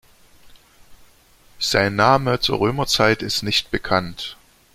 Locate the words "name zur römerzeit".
1.95-3.21